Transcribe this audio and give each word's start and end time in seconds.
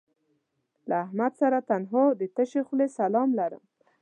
له 0.89 0.95
احمد 1.05 1.31
سره 1.41 1.57
تنها 1.69 2.03
د 2.19 2.21
تشې 2.35 2.61
خولې 2.67 2.87
سلام 2.99 3.29
لرم 3.39 3.63